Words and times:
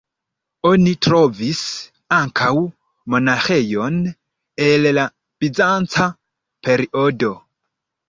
Oni 0.69 0.93
trovis 1.07 1.61
ankaŭ 2.17 2.49
monaĥejon 3.17 4.03
el 4.73 4.91
la 5.01 5.07
bizanca 5.41 6.13
periodo. 6.67 7.35